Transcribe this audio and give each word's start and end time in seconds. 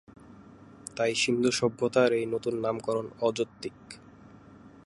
তাই 0.97 1.11
সিন্ধু 1.15 1.49
সভ্যতার 1.51 2.09
এই 2.13 2.25
নতুন 2.25 2.53
নামকরণ 2.61 3.07
অযৌক্তিক। 3.21 3.77